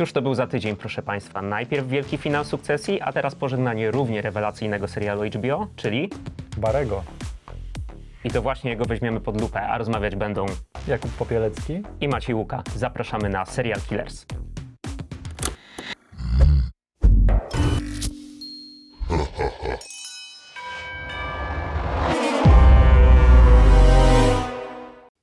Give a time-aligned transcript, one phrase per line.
[0.00, 1.42] Cóż to był za tydzień, proszę Państwa?
[1.42, 6.10] Najpierw wielki finał sukcesji, a teraz pożegnanie równie rewelacyjnego serialu HBO, czyli...
[6.56, 7.02] Barego.
[8.24, 10.46] I to właśnie jego weźmiemy pod lupę, a rozmawiać będą
[10.88, 11.82] Jakub Popielecki.
[12.00, 12.62] i Maciej Łuka.
[12.76, 14.26] Zapraszamy na Serial Killers.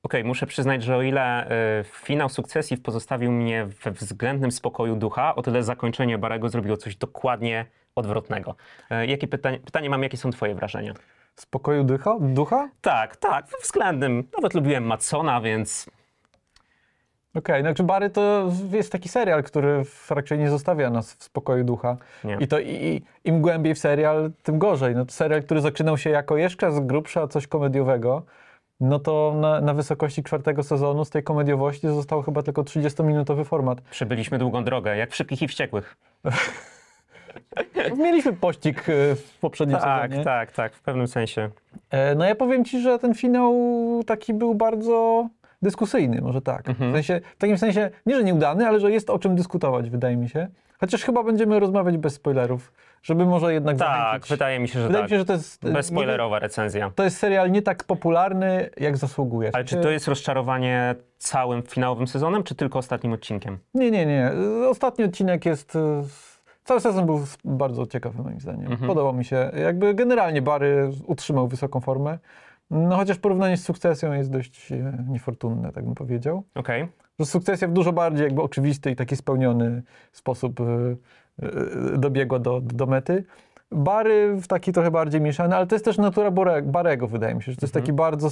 [0.08, 1.50] Okej, muszę przyznać, że o ile
[1.80, 6.96] y, finał sukcesji pozostawił mnie we względnym spokoju ducha, o tyle zakończenie Barego zrobiło coś
[6.96, 8.54] dokładnie odwrotnego.
[9.02, 10.94] Y, jakie pytanie, pytanie mam, jakie są twoje wrażenia?
[11.36, 12.16] Spokoju ducha?
[12.20, 12.68] ducha?
[12.80, 14.28] Tak, tak, we względnym.
[14.36, 15.90] Nawet lubiłem Matsona, więc
[17.34, 21.64] Okej, no czy Bary to jest taki serial, który raczej nie zostawia nas w spokoju
[21.64, 21.96] ducha.
[22.24, 22.36] Nie.
[22.40, 24.94] I to i, i, im głębiej w serial, tym gorzej.
[24.94, 28.22] No to serial, który zaczynał się jako jeszcze z grubsza coś komediowego,
[28.80, 33.80] no to na, na wysokości czwartego sezonu z tej komediowości został chyba tylko 30-minutowy format.
[33.80, 35.96] przebyliśmy długą drogę, jak w Szybkich i Wściekłych.
[37.98, 40.24] Mieliśmy pościg e, w poprzednim Tak, sezonie.
[40.24, 41.50] tak, tak, w pewnym sensie.
[41.90, 43.54] E, No ja powiem ci, że ten finał
[44.06, 45.28] taki był bardzo
[45.62, 46.68] dyskusyjny, może tak.
[46.68, 46.90] Mhm.
[46.90, 50.16] W, sensie, w takim sensie, nie że nieudany, ale że jest o czym dyskutować, wydaje
[50.16, 50.48] mi się.
[50.80, 52.72] Chociaż chyba będziemy rozmawiać bez spoilerów,
[53.08, 54.30] żeby może jednak Tak, zachęcić.
[54.30, 55.10] wydaje mi się, że Wydaje tak.
[55.10, 55.64] mi się, że to jest...
[55.64, 56.90] nie- Bezspoilerowa recenzja.
[56.94, 59.50] To jest serial nie tak popularny, jak zasługuje.
[59.54, 63.58] Ale czy to jest rozczarowanie całym finałowym sezonem, czy tylko ostatnim odcinkiem?
[63.74, 64.32] Nie, nie, nie.
[64.68, 65.76] Ostatni odcinek jest...
[65.76, 66.02] e,
[66.64, 68.72] Cały sezon był bardzo ciekawy moim zdaniem.
[68.72, 68.88] Mhm.
[68.88, 69.50] Podobał mi się.
[69.62, 72.18] Jakby generalnie Bary utrzymał wysoką formę.
[72.70, 76.42] No chociaż porównanie z sukcesją jest dość e, niefortunne, tak bym powiedział.
[76.54, 76.88] Okej.
[77.18, 80.60] że sukcesja w dużo bardziej jakby oczywisty i taki spełniony sposób
[81.96, 83.24] dobiegła do, do mety.
[83.72, 86.30] Bary w taki trochę bardziej mieszany, ale to jest też natura
[86.62, 87.84] Barego, wydaje mi się, że to jest Mhm.
[87.84, 88.28] taki bardzo,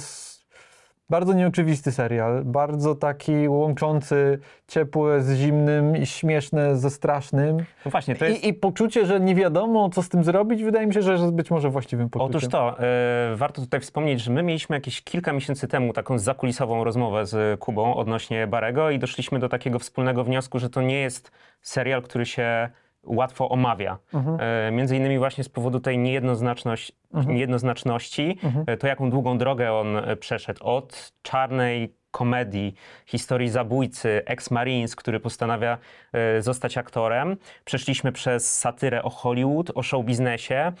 [1.09, 7.57] bardzo nieoczywisty serial, bardzo taki łączący ciepłe z zimnym i śmieszne ze strasznym.
[7.85, 8.43] No właśnie, to jest...
[8.43, 11.31] I, I poczucie, że nie wiadomo, co z tym zrobić, wydaje mi się, że jest
[11.33, 12.37] być może właściwym poczuciem.
[12.37, 16.83] Otóż to, e, warto tutaj wspomnieć, że my mieliśmy jakieś kilka miesięcy temu taką zakulisową
[16.83, 21.31] rozmowę z Kubą odnośnie Barego i doszliśmy do takiego wspólnego wniosku, że to nie jest
[21.61, 22.69] serial, który się
[23.07, 23.97] łatwo omawia.
[24.13, 24.37] Mhm.
[24.39, 26.91] E, między innymi właśnie z powodu tej niejednoznaczność,
[27.27, 28.65] niejednoznaczności, Mhm.
[28.67, 32.73] e, to jaką długą drogę on e, przeszedł od czarnej komedii,
[33.05, 35.77] historii zabójcy, ex-marines, który postanawia
[36.13, 37.37] e, zostać aktorem.
[37.65, 40.71] Przeszliśmy przez satyrę o Hollywood, o show biznesie.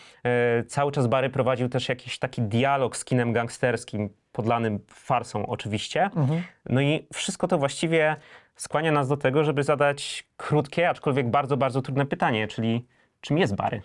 [0.67, 6.03] Cały czas Barry prowadził też jakiś taki dialog z kinem gangsterskim, podlanym farsą oczywiście.
[6.03, 6.43] Mhm.
[6.69, 8.15] No i wszystko to właściwie
[8.57, 12.85] skłania nas do tego, żeby zadać krótkie, aczkolwiek bardzo, bardzo trudne pytanie, czyli
[13.21, 13.81] czym jest Barry?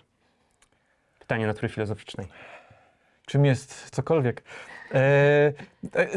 [1.19, 2.27] Pytanie natury filozoficznej.
[3.25, 4.43] czym jest cokolwiek.
[4.91, 4.99] E,
[5.95, 6.07] e,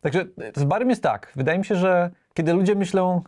[0.00, 1.32] także z barem jest tak.
[1.36, 3.22] Wydaje mi się, że kiedy ludzie myślą,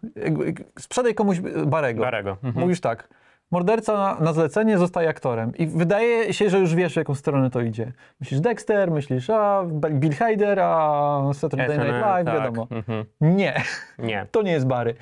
[0.79, 2.03] sprzedaj komuś barego.
[2.03, 2.31] Barego.
[2.31, 2.65] Mhm.
[2.65, 3.09] Mówisz tak.
[3.53, 7.51] Morderca na, na zlecenie zostaje aktorem i wydaje się, że już wiesz, w jaką stronę
[7.51, 7.93] to idzie.
[8.21, 12.35] Myślisz Dexter, myślisz a Bill Hader, a Saturday Night Live, tak.
[12.35, 12.67] wiadomo.
[12.71, 13.05] Mhm.
[13.21, 13.63] Nie,
[13.99, 14.27] Nie.
[14.33, 14.95] to nie jest Bary.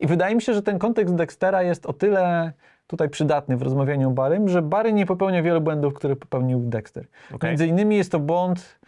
[0.00, 2.52] I wydaje mi się, że ten kontekst Dextera jest o tyle
[2.86, 7.06] tutaj przydatny w rozmawianiu o Barym, że Bary nie popełnia wielu błędów, które popełnił Dexter.
[7.34, 7.50] Okej.
[7.50, 8.78] Między innymi jest to błąd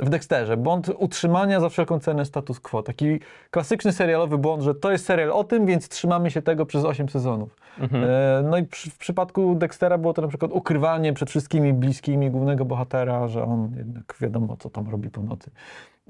[0.00, 2.82] w Dexterze, błąd utrzymania za wszelką cenę status quo.
[2.82, 3.20] Taki
[3.50, 7.08] klasyczny serialowy błąd, że to jest serial o tym, więc trzymamy się tego przez 8
[7.08, 7.56] sezonów.
[7.78, 8.04] Mhm.
[8.04, 12.30] E, no i przy, w przypadku Dextera było to na przykład ukrywanie przed wszystkimi bliskimi
[12.30, 15.50] głównego bohatera, że on jednak wiadomo, co tam robi po nocy.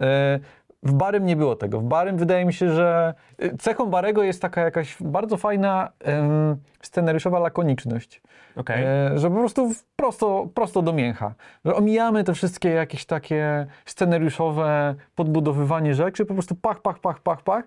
[0.00, 0.41] E,
[0.86, 1.80] w Barym nie było tego.
[1.80, 6.56] W Barym wydaje mi się, że e, cechą Barego jest taka jakaś bardzo fajna em,
[6.82, 8.22] scenariuszowa lakoniczność.
[8.56, 8.84] Okej.
[8.84, 11.34] E, że po prostu w- prosto, prosto do mięcha.
[11.64, 17.42] Że omijamy te wszystkie jakieś takie scenariuszowe podbudowywanie rzeczy, po prostu pach, pach, pach, pach,
[17.42, 17.64] pach.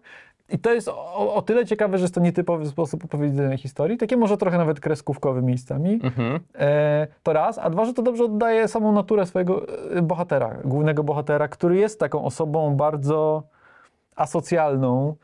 [0.52, 4.18] I to jest o, o tyle ciekawe, że jest to nietypowy sposób opowiedzenia historii, takie
[4.18, 6.00] może trochę nawet kreskówkowe miejscami.
[6.04, 6.40] Mhm.
[6.60, 9.66] E, to raz, a dwa, że to dobrze oddaje samą naturę swojego
[9.96, 13.44] e, bohatera, głównego bohatera, który jest taką osobą bardzo
[14.16, 15.16] asocjalną.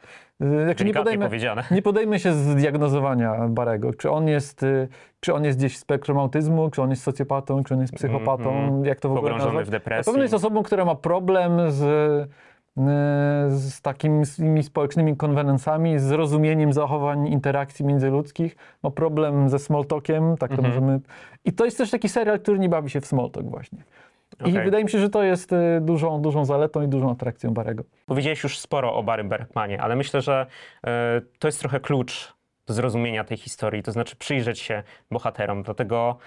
[0.41, 1.29] E, Jak nie podejmę,
[1.71, 3.93] nie podejmę się zdiagnozowania Barego.
[3.93, 4.87] Czy on jest, y,
[5.19, 8.49] czy on jest gdzieś w spektrum autyzmu, czy on jest socjopatą, czy on jest psychopatą,
[8.51, 8.85] Mhm.
[8.85, 9.99] jak to w ogóle Pogrążony w depresji.
[10.09, 11.83] Na pewno jest osobą, która ma problem z,
[13.47, 20.49] z takimi społecznymi konwenansami, z zrozumieniem zachowań interakcji międzyludzkich, ma problem ze small talkiem, tak
[20.49, 20.73] to Mhm.
[20.73, 20.99] możemy...
[21.45, 23.79] I to jest też taki serial, który nie bawi się w small talk właśnie.
[24.39, 24.63] I Okej.
[24.63, 27.83] wydaje mi się, że to jest y, dużą, dużą zaletą i dużą atrakcją Barego.
[28.05, 30.45] Powiedziałeś już sporo o Barrym Bergmanie, ale myślę, że
[30.87, 32.33] e, to jest trochę klucz
[32.67, 35.63] do zrozumienia tej historii, to znaczy przyjrzeć się bohaterom.
[35.63, 36.17] Dlatego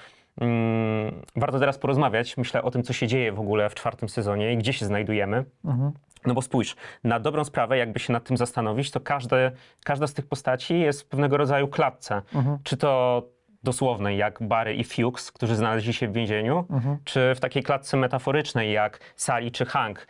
[0.41, 4.53] mm, warto teraz porozmawiać, myślę, o tym, co się dzieje w ogóle w czwartym sezonie
[4.53, 5.45] i gdzie się znajdujemy.
[5.65, 5.93] Mhm.
[6.29, 9.53] No bo spójrz, na dobrą sprawę, jakby się nad tym zastanowić, to każde,
[9.85, 12.23] każda z tych postaci jest w pewnego rodzaju klatce.
[12.65, 13.23] Czy to
[13.63, 16.65] dosłownej, jak Barry i Fuchs, którzy znaleźli się w więzieniu,
[17.05, 20.07] czy w takiej klatce metaforycznej, jak Sally czy Hank.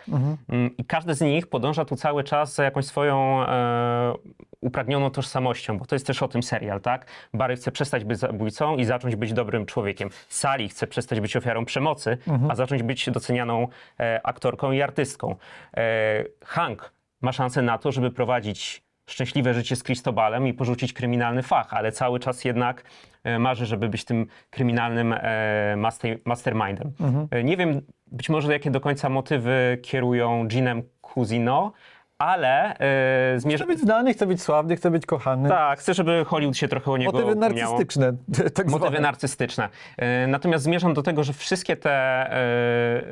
[0.49, 4.15] Mm, I każdy z nich podąża tu cały czas za jakąś swoją e,
[4.61, 7.07] upragnioną tożsamością, bo to jest też o tym serial, tak?
[7.35, 10.09] Barry chce przestać być zabójcą i zacząć być dobrym człowiekiem.
[10.29, 12.19] Sally chce przestać być ofiarą przemocy,
[12.51, 13.69] a zacząć być docenianą
[14.01, 15.37] e, aktorką i artystką.
[15.77, 21.43] E, Hank ma szansę na to, żeby prowadzić szczęśliwe życie z Cristobalem i porzucić kryminalny
[21.43, 22.83] fach, ale cały czas jednak
[23.25, 26.93] e, marzy, żeby być tym kryminalnym e, master, mastermindem.
[27.31, 30.83] E, Nie wiem, być może jakie do końca motywy kierują Ginem
[31.15, 31.73] Cusino,
[32.19, 33.65] ale e, zmierza...
[33.65, 35.49] Chce być znany, chce być sławny, chce być kochany.
[35.49, 38.13] Tak, chcę, żeby Hollywood się trochę o niego Motywy narcystyczne.
[38.55, 39.01] Tak Motywy zwane.
[39.01, 39.69] narcystyczne.
[39.97, 41.93] E, Natomiast zmierzam do tego, że wszystkie te
[42.33, 43.03] e,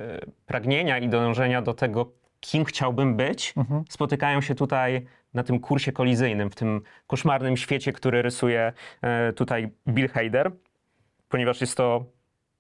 [0.47, 2.07] pragnienia i dążenia do tego,
[2.41, 3.85] kim chciałbym być, Mhm.
[3.89, 8.73] spotykają się tutaj na tym kursie kolizyjnym, w tym koszmarnym świecie, który rysuje
[9.03, 10.53] e, tutaj Bill Hader,
[11.29, 12.05] ponieważ jest to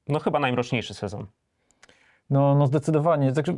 [0.08, 1.26] no, chyba najmroczniejszy sezon.
[2.30, 3.32] No, no zdecydowanie.
[3.32, 3.54] Także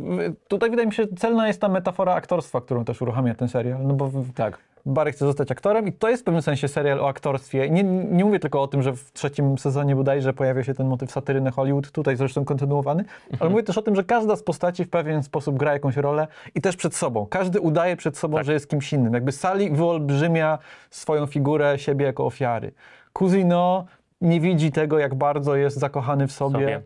[0.49, 3.87] tutaj wydaje mi się, celna jest ta metafora aktorstwa, którą też uruchamia ten serial.
[3.87, 4.68] No bo Tak.
[4.87, 7.71] Barry chce zostać aktorem i to jest w pewnym sensie serial o aktorstwie.
[7.71, 11.11] Nie, nie mówię tylko o tym, że w trzecim sezonie bodajże pojawia się ten motyw
[11.11, 13.05] satyry na Hollywood, tutaj zresztą kontynuowany,
[13.41, 16.27] ale mówię też o tym, że każda z postaci w pewien sposób gra jakąś rolę
[16.55, 17.27] i też przed sobą.
[17.27, 18.47] Każdy udaje przed sobą, Tak.
[18.47, 19.15] że jest kimś innym.
[19.15, 20.59] Jakby Sally wyolbrzymia
[20.91, 22.73] swoją figurę siebie jako ofiary.
[23.13, 23.85] Kuzino
[24.21, 26.59] nie widzi tego, jak bardzo jest zakochany w sobie.
[26.59, 26.83] Sobie.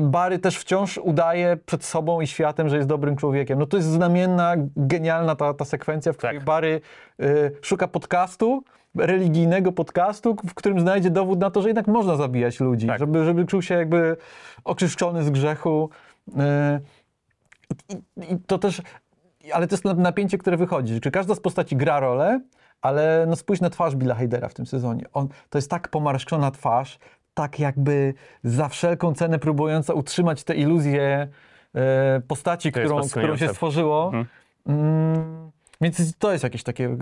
[0.00, 3.58] Barry też wciąż udaje przed sobą i światem, że jest dobrym człowiekiem.
[3.58, 6.44] No to jest znamienna, genialna ta, ta sekwencja, w której Tak.
[6.44, 6.80] Barry
[7.22, 8.64] y, szuka podcastu,
[8.96, 12.98] religijnego podcastu, w którym znajdzie dowód na to, że jednak można zabijać ludzi, Tak.
[12.98, 14.16] żeby, żeby czuł się jakby
[14.64, 15.90] oczyszczony z grzechu.
[16.28, 16.32] Y,
[17.88, 18.82] i, I to też,
[19.52, 21.00] ale to jest na- napięcie, które wychodzi.
[21.00, 22.40] Czy każda z postaci gra rolę,
[22.82, 25.04] ale no spójrz na twarz Billa Hadera w tym sezonie.
[25.12, 26.98] On, to jest tak pomarszczona twarz,
[27.34, 31.28] tak jakby za wszelką cenę próbująca utrzymać tę iluzję
[31.74, 34.04] e, postaci, którą, którą się stworzyło.
[34.06, 34.26] Mhm.
[34.66, 35.50] Mm,
[35.80, 36.96] więc to jest jakieś takie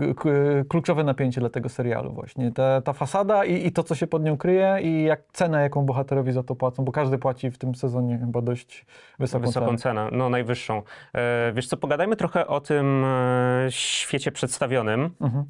[0.69, 2.51] kluczowe napięcie dla tego serialu właśnie.
[2.51, 5.85] Ta, ta fasada i, i to, co się pod nią kryje i jak cena, jaką
[5.85, 8.85] bohaterowi za to płacą, bo każdy płaci w tym sezonie chyba dość
[9.19, 9.77] wysoką, Wysoką cenę.
[9.77, 10.81] cenę, no najwyższą.
[11.13, 15.09] E, wiesz co, pogadajmy trochę o tym e, świecie przedstawionym.
[15.21, 15.45] Mhm.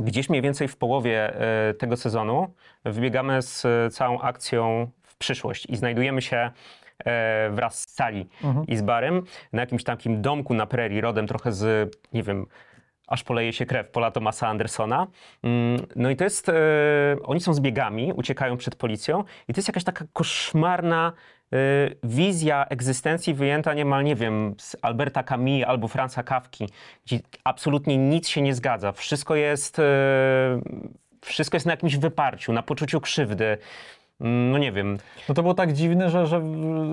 [0.00, 2.54] Gdzieś mniej więcej w połowie e, tego sezonu
[2.84, 6.50] wybiegamy z e, całą akcją w przyszłość i znajdujemy się
[7.04, 8.66] e, wraz z Sally Mhm.
[8.66, 9.22] i z Barym
[9.52, 12.46] na jakimś takim domku na prerii, rodem trochę z, nie wiem,
[13.06, 15.06] aż poleje się krew, pola Thomasa Andersona.
[15.42, 16.50] Mm, No i to jest,
[17.24, 21.12] oni są zbiegami, uciekają przed policją i to jest jakaś taka koszmarna
[22.02, 26.68] wizja egzystencji wyjęta niemal, nie wiem, z Alberta Camus albo Franza Kawki,
[27.06, 28.92] gdzie absolutnie nic się nie zgadza.
[28.92, 29.82] Wszystko jest, e,
[31.20, 33.58] wszystko jest na jakimś wyparciu, na poczuciu krzywdy.
[34.20, 34.98] Mm, No nie wiem,
[35.28, 36.40] No to było tak dziwne, że, że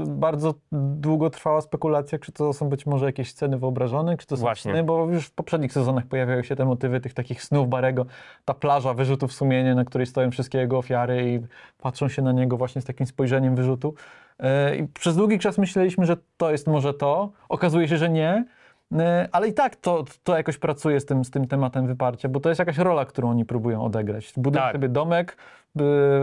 [0.07, 4.41] bardzo długo trwała spekulacja, czy to są być może jakieś sceny wyobrażone, czy to są
[4.41, 4.71] Właśnie.
[4.71, 8.05] sny, bo już w poprzednich sezonach pojawiały się te motywy tych takich snów Barego,
[8.45, 11.39] ta plaża wyrzutów sumienia, na której stoją wszystkie jego ofiary i
[11.77, 13.93] patrzą się na niego właśnie z takim spojrzeniem wyrzutu.
[14.39, 17.31] E, I przez długi czas myśleliśmy, że to jest może to.
[17.49, 18.45] Okazuje się, że nie.
[18.93, 22.39] E, Ale i tak to, to jakoś pracuje z tym, z tym tematem wyparcia, bo
[22.39, 24.33] to jest jakaś rola, którą oni próbują odegrać.
[24.37, 24.73] Budują Tak.
[24.73, 25.37] sobie domek,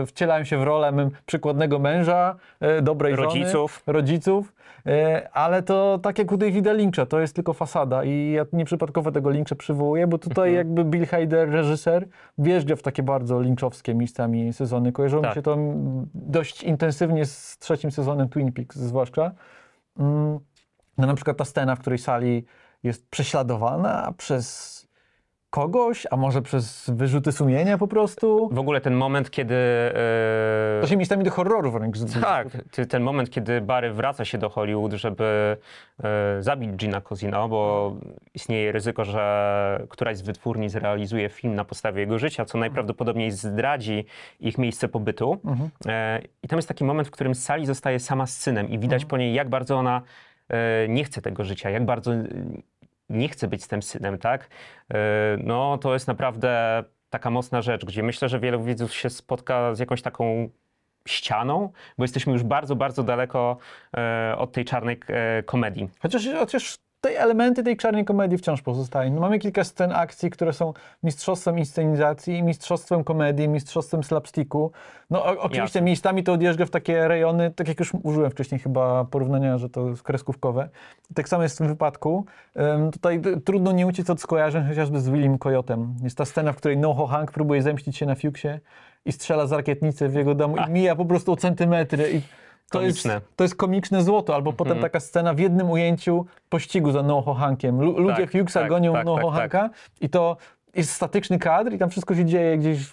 [0.01, 2.35] y, wcielają się w rolę przykładnego męża,
[2.79, 3.83] y, dobrej Rodziców.
[3.85, 4.53] żony, rodziców,
[5.33, 9.29] ale to tak jak u Davida Lyncha, to jest tylko fasada i ja nieprzypadkowo tego
[9.29, 10.57] Lyncha przywołuję, bo tutaj Mhm.
[10.67, 12.07] jakby Bill Hader, reżyser,
[12.37, 14.91] wjeżdża w takie bardzo lynchowskie miejscami sezony.
[14.91, 15.35] Kojarzyło mi Tak.
[15.35, 15.57] się to
[16.13, 19.31] dość intensywnie z trzecim sezonem Twin Peaks zwłaszcza.
[19.99, 20.39] Mm,
[20.97, 22.43] No na przykład ta scena, w której Sally
[22.83, 24.73] jest prześladowana przez
[25.49, 28.49] kogoś, a może przez wyrzuty sumienia po prostu.
[28.51, 29.55] w ogóle ten moment, kiedy...
[29.55, 32.21] e, To się miejscami do horroru wręcz zbliża.
[32.21, 32.47] Tak,
[32.89, 35.57] ten moment, kiedy Barry wraca się do Hollywood, żeby
[36.03, 37.93] e, zabić Gina Cosino, bo
[38.33, 44.05] istnieje ryzyko, że któraś z wytwórni zrealizuje film na podstawie jego życia, co najprawdopodobniej zdradzi
[44.39, 45.39] ich miejsce pobytu.
[45.45, 45.69] Mhm.
[45.85, 49.05] E, I tam jest taki moment, w którym Sally zostaje sama z synem i widać
[49.05, 50.01] po niej, jak bardzo ona
[50.89, 52.23] nie chce tego życia, jak bardzo e,
[53.09, 54.49] nie chce być z tym synem, tak?
[54.93, 54.97] E,
[55.37, 59.79] no, to jest naprawdę taka mocna rzecz, gdzie myślę, że wielu widzów się spotka z
[59.79, 60.49] jakąś taką
[61.07, 63.57] ścianą, bo jesteśmy już bardzo, bardzo daleko
[63.97, 65.89] e, od tej czarnej e, komedii.
[66.01, 69.13] Chociaż, chociaż te elementy tej czarnej komedii wciąż pozostają.
[69.13, 74.71] No, mamy kilka scen akcji, które są mistrzostwem inscenizacji, mistrzostwem komedii, mistrzostwem slapsticku.
[75.09, 75.81] No o, oczywiście Jasne.
[75.81, 79.89] miejscami to odjeżdża w takie rejony, tak jak już użyłem wcześniej chyba porównania, że to
[79.89, 80.69] jest kreskówkowe.
[81.15, 82.25] Tak samo jest w tym wypadku.
[82.57, 85.95] Ym, tutaj trudno nie uciec od skojarzeń chociażby z Willim Coyotem.
[86.03, 88.59] Jest ta scena, w której Noho Hank próbuje zemścić się na Fuchsie
[89.05, 92.11] i strzela z rakietnicy w jego domu i mija po prostu o centymetry.
[92.13, 92.21] I
[92.71, 93.21] to jest, Komiczne.
[93.35, 94.35] to jest komiczne złoto.
[94.35, 97.81] Albo potem taka scena w jednym ujęciu pościgu za Noho Hankiem.
[97.81, 99.69] Lu- ludzie Tak, Fuchsa tak, gonią tak, Noho tak, Hanka
[100.01, 100.37] i to
[100.75, 102.91] jest statyczny kadr i tam wszystko się dzieje gdzieś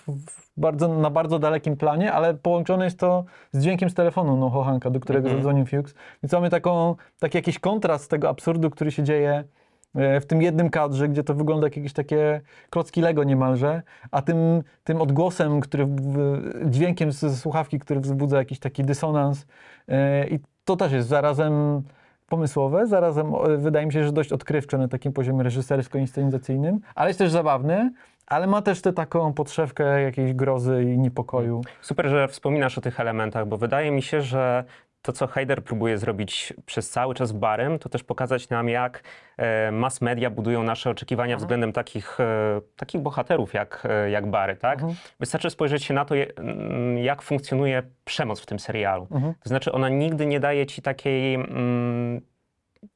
[0.57, 4.91] bardzo, na bardzo dalekim planie, ale połączone jest to z dźwiękiem z telefonu Noho Hanka,
[4.91, 5.37] do którego Mhm.
[5.39, 5.95] zadzwonił Fuchs.
[6.23, 9.45] Więc mamy taką, taki jakiś kontrast tego absurdu, który się dzieje
[9.95, 14.63] w tym jednym kadrze, gdzie to wygląda jak jakieś takie klocki Lego niemalże, a tym,
[14.85, 15.89] tym odgłosem, który,
[16.67, 19.47] dźwiękiem ze słuchawki, który wzbudza jakiś taki dysonans.
[19.89, 21.83] E, I to też jest zarazem
[22.29, 27.19] pomysłowe, zarazem e, wydaje mi się, że dość odkrywcze na takim poziomie reżysersko-inscenizacyjnym, ale jest
[27.19, 27.93] też zabawny,
[28.27, 31.61] ale ma też tę taką podszewkę jakiejś grozy i niepokoju.
[31.81, 34.65] Super, że wspominasz o tych elementach, bo wydaje mi się, że
[35.03, 39.03] to, co Heider próbuje zrobić przez cały czas w Barym, to też pokazać nam, jak
[39.37, 44.57] e, mass media budują nasze oczekiwania względem takich, e, takich bohaterów jak, e, jak Bary,
[44.57, 44.81] tak?
[45.21, 49.07] Wystarczy spojrzeć się na to, je- mm, jak funkcjonuje przemoc w tym serialu.
[49.43, 52.21] To znaczy, ona nigdy nie daje ci takiej, mm,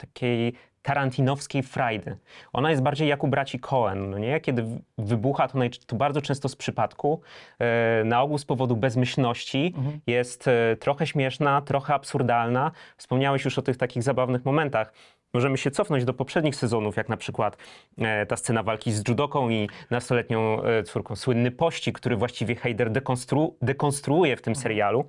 [0.07, 2.17] takiej tarantinowskiej frajdy.
[2.53, 4.41] Ona jest bardziej jak u braci Coen, no nie?
[4.41, 4.65] Kiedy
[4.99, 7.21] wybucha, to, to bardzo często z przypadku,
[7.59, 9.75] e, na ogół z powodu bezmyślności,
[10.07, 12.71] jest e, trochę śmieszna, trochę absurdalna.
[12.97, 14.93] Wspomniałeś już o tych takich zabawnych momentach.
[15.35, 17.57] Możemy się cofnąć do poprzednich sezonów, jak na przykład
[17.99, 21.17] e, ta scena walki z judoką i nastoletnią e, córką.
[21.17, 25.05] Słynny pościg, który właściwie Heider dekonstru dekonstruuje w tym serialu.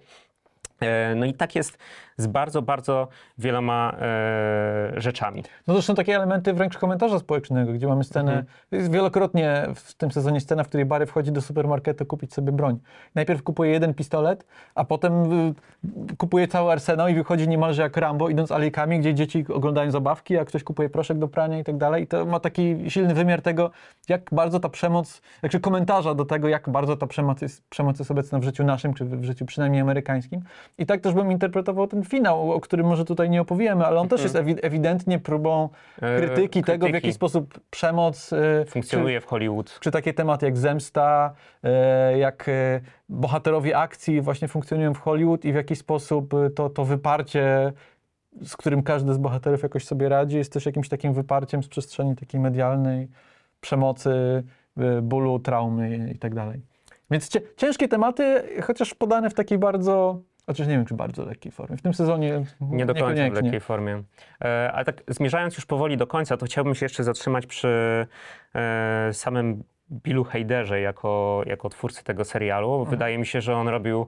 [0.80, 1.78] E, No i tak jest
[2.18, 3.08] z bardzo, bardzo
[3.38, 5.44] wieloma e, rzeczami.
[5.68, 8.46] No to są takie elementy wręcz komentarza społecznego, gdzie mamy scenę, Mhm.
[8.72, 12.80] jest wielokrotnie w tym sezonie scena, w której Barry wchodzi do supermarketu kupić sobie broń.
[13.16, 14.46] Najpierw kupuje jeden pistolet,
[14.76, 15.54] a potem y,
[16.18, 20.46] kupuje cały arsenał i wychodzi niemalże jak Rambo, idąc alejkami, gdzie dzieci oglądają zabawki, a
[20.46, 22.04] ktoś kupuje proszek do prania i tak dalej.
[22.04, 23.72] I to ma taki silny wymiar tego,
[24.10, 28.12] jak bardzo ta przemoc, jakże komentarza do tego, jak bardzo ta przemoc jest, przemoc jest
[28.12, 30.42] obecna w życiu naszym, czy w życiu przynajmniej amerykańskim.
[30.78, 34.08] I tak też bym interpretował ten finał, o którym może tutaj nie opowiemy, ale on
[34.08, 35.70] też jest ewi- ewidentnie próbą
[36.02, 37.14] E, krytyki tego, w jaki krytyki.
[37.14, 39.74] sposób przemoc y, Funkcjonuje w Hollywood.
[39.74, 41.34] Czy, czy takie tematy jak zemsta,
[41.64, 46.70] e, jak e, bohaterowie akcji właśnie funkcjonują w Hollywood i w jaki sposób e, to,
[46.70, 47.74] to wyparcie,
[48.42, 52.16] z którym każdy z bohaterów jakoś sobie radzi, jest też jakimś takim wyparciem z przestrzeni
[52.16, 53.08] takiej medialnej,
[53.62, 54.44] przemocy,
[54.78, 56.62] e, bólu, traumy i tak dalej.
[57.12, 61.78] Więc ciężkie tematy, chociaż podane w takiej bardzo, chociaż nie wiem, czy bardzo lekkiej formie.
[61.78, 64.04] W tym sezonie Nie do końca w lekkiej formie.
[64.42, 68.08] E, ale tak zmierzając już powoli do końca, to chciałbym się jeszcze zatrzymać przy
[68.56, 72.74] e, samym Billu Heiderze jako, jako twórcy tego serialu.
[72.74, 72.90] Mhm.
[72.90, 74.08] Wydaje mi się, że on robił,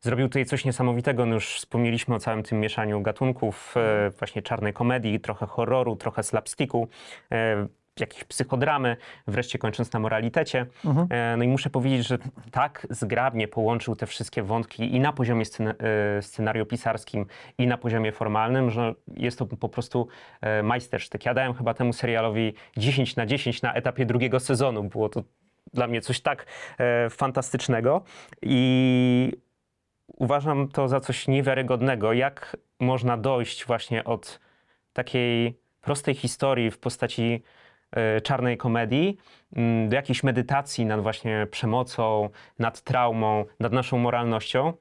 [0.00, 1.26] zrobił tutaj coś niesamowitego.
[1.26, 6.22] No już wspomnieliśmy o całym tym mieszaniu gatunków, e, właśnie czarnej komedii, trochę horroru, trochę
[6.22, 6.88] slapsticku.
[7.32, 7.66] E,
[8.00, 10.66] jakiejś psychodramy, wreszcie kończąc na moralitecie.
[10.84, 11.06] Mhm.
[11.10, 12.18] E, No i muszę powiedzieć, że
[12.50, 15.74] tak zgrabnie połączył te wszystkie wątki i na poziomie scena-
[16.18, 17.26] e, scenariopisarskim,
[17.58, 20.08] i na poziomie formalnym, że jest to po prostu
[20.40, 21.24] e, majstersztyk.
[21.24, 24.82] Ja dałem chyba temu serialowi 10 na 10 na etapie drugiego sezonu.
[24.84, 25.22] Było to
[25.74, 26.46] dla mnie coś tak
[26.78, 28.02] e, fantastycznego
[28.42, 29.32] i
[30.06, 34.40] uważam to za coś niewiarygodnego, jak można dojść właśnie od
[34.92, 37.42] takiej prostej historii w postaci
[38.22, 39.18] czarnej komedii
[39.56, 42.28] mm, do jakiejś medytacji nad właśnie przemocą,
[42.58, 44.72] nad traumą, nad naszą moralnością,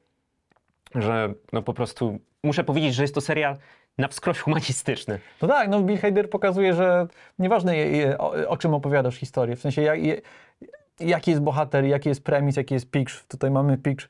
[0.95, 3.57] że no po prostu muszę powiedzieć, że jest to serial
[3.97, 5.19] na wskroś humanistyczny.
[5.41, 7.07] No tak, no Bill Hader pokazuje, że
[7.39, 7.73] nieważne
[8.17, 9.99] o, o czym opowiadasz historię, w sensie jak,
[10.99, 13.27] jaki jest bohater, jaki jest premis, jaki jest pitch.
[13.27, 14.09] Tutaj mamy pitch,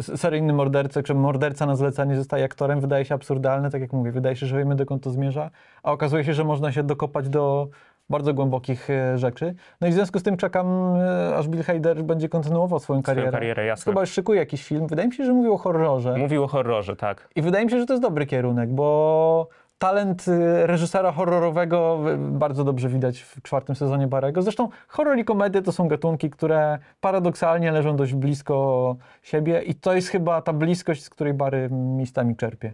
[0.00, 4.36] seryjny morderca, czy morderca na zlecenie zostaje aktorem, wydaje się absurdalne, tak jak mówię, wydaje
[4.36, 5.50] się, że wiemy dokąd to zmierza,
[5.82, 7.68] a okazuje się, że można się dokopać do
[8.10, 9.54] bardzo głębokich e, rzeczy.
[9.80, 13.30] No i w związku z tym czekam, e, aż Bill Hader będzie kontynuował swoją karierę.
[13.30, 13.92] karierę, jasne.
[13.92, 14.86] Chyba już szykuje jakiś film.
[14.86, 16.16] Wydaje mi się, że mówił o horrorze.
[16.16, 17.28] Mówił o horrorze, tak.
[17.36, 19.48] I wydaje mi się, że to jest dobry kierunek, bo
[19.78, 24.42] talent y, reżysera horrorowego bardzo dobrze widać w czwartym sezonie Barego.
[24.42, 29.94] Zresztą horror i komedie to są gatunki, które paradoksalnie leżą dość blisko siebie i to
[29.94, 32.72] jest chyba ta bliskość, z której Bary miejscami czerpie.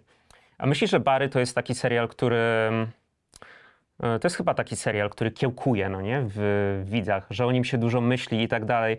[0.58, 2.38] A myślisz, że Bary to jest taki serial, który.
[4.02, 6.22] E, To jest chyba taki serial, który kiełkuje, no nie?
[6.26, 8.98] W, widzach, że o nim się dużo myśli i tak dalej.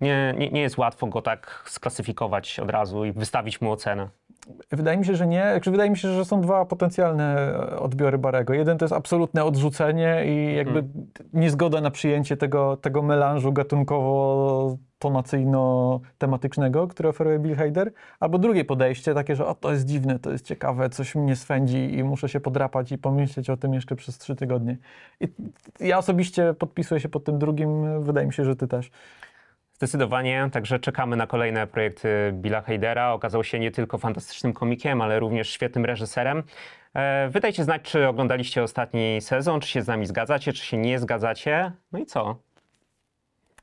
[0.00, 4.08] Nie, nie, nie jest łatwo go tak sklasyfikować od razu i wystawić mu ocenę.
[4.70, 5.42] Wydaje mi się, że nie.
[5.50, 8.54] Znaczy, wydaje mi się, że są dwa potencjalne e, odbiory Barego.
[8.54, 10.84] Jeden to jest absolutne odrzucenie i jakby
[11.32, 13.52] niezgoda na przyjęcie tego, tego melanżu
[15.02, 17.92] gatunkowo-tonacyjno-tematycznego, który oferuje Bill Hader.
[18.20, 21.94] Albo drugie podejście, takie, że o, to jest dziwne, to jest ciekawe, coś mnie swędzi
[21.94, 24.76] i muszę się podrapać i pomyśleć o tym jeszcze przez trzy tygodnie.
[25.20, 25.28] I
[25.80, 28.02] ja osobiście podpisuję się pod tym drugim.
[28.02, 28.90] Wydaje mi się, że ty też.
[29.74, 33.12] Zdecydowanie, także czekamy na kolejne projekty Billa Hadera.
[33.12, 36.42] Okazał się nie tylko fantastycznym komikiem, ale również świetnym reżyserem.
[36.94, 40.98] E, Wydajcie znać, czy oglądaliście ostatni sezon, czy się z nami zgadzacie, czy się nie
[40.98, 41.72] zgadzacie.
[41.92, 42.36] No i co?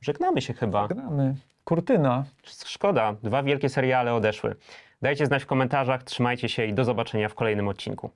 [0.00, 0.88] Żegnamy się chyba.
[0.88, 1.34] Gramy.
[1.64, 2.24] Kurtyna.
[2.66, 4.56] Szkoda, dwa wielkie seriale odeszły.
[5.02, 8.10] Dajcie znać w komentarzach, trzymajcie się i do zobaczenia w kolejnym odcinku.